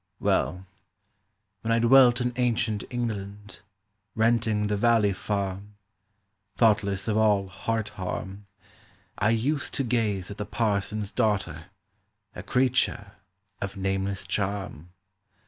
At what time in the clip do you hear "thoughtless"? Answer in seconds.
6.55-7.07